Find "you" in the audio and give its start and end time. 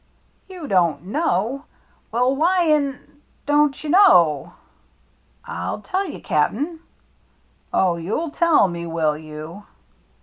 0.49-0.63, 3.83-3.91, 6.09-6.19, 9.15-9.63